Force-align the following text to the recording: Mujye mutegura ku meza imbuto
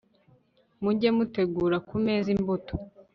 Mujye 0.81 1.09
mutegura 1.17 1.77
ku 1.87 1.95
meza 2.05 2.27
imbuto 2.35 2.73